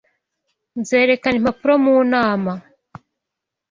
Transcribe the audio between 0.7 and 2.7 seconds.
Nzerekana impapuro mu nama.